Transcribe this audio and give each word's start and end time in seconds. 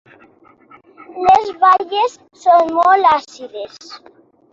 Les 1.27 1.51
baies 1.63 2.15
són 2.45 2.73
molt 2.79 3.11
àcides. 3.11 3.93